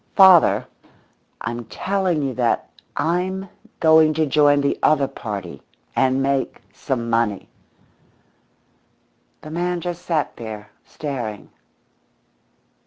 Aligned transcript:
_Father, 0.15 0.65
I'm 1.41 1.65
telling 1.65 2.23
you 2.23 2.33
that 2.33 2.71
I'm 2.97 3.49
going 3.79 4.15
to 4.15 4.25
join 4.25 4.61
the 4.61 4.79
other 4.81 5.07
party 5.07 5.61
and 5.95 6.23
make 6.23 6.59
some 6.73 7.07
money!" 7.07 7.47
The 9.41 9.51
man 9.51 9.79
just 9.79 10.03
sat 10.03 10.37
there, 10.37 10.71
staring. 10.85 11.51